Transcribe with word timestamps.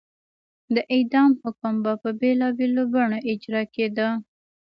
د 0.75 0.77
اعدام 0.93 1.31
حکم 1.43 1.73
به 1.83 1.93
په 2.01 2.09
بېلابېلو 2.19 2.83
بڼو 2.93 3.19
اجرا 3.31 3.63
کېده. 3.73 4.09